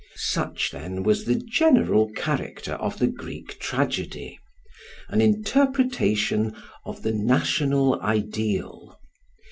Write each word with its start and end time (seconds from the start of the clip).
Such 0.15 0.71
then 0.71 1.03
was 1.03 1.25
the 1.25 1.35
general 1.35 2.09
character 2.15 2.71
of 2.73 2.97
the 2.97 3.05
Greek 3.05 3.59
tragedy 3.59 4.39
an 5.09 5.21
interpretation 5.21 6.55
of 6.87 7.03
the 7.03 7.11
national 7.13 8.01
ideal. 8.01 8.99